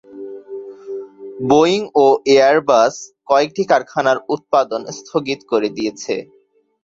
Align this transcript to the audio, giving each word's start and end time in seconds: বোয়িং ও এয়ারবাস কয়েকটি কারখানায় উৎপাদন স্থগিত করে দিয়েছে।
বোয়িং 1.49 1.81
ও 1.95 2.05
এয়ারবাস 2.33 2.93
কয়েকটি 3.29 3.63
কারখানায় 3.71 4.23
উৎপাদন 4.33 4.81
স্থগিত 4.97 5.39
করে 5.51 5.67
দিয়েছে। 5.77 6.15